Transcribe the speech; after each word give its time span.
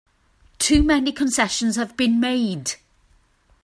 Too 0.57 0.81
many 0.81 1.11
concessions 1.11 1.75
have 1.75 1.95
been 1.95 2.19
made! 2.19 2.73